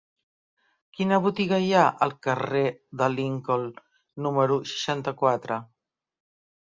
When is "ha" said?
1.75-1.83